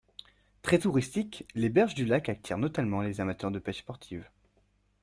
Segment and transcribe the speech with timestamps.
[0.63, 4.27] Très touristiques, les berges du lac attirent notamment les amateurs de pêche sportive.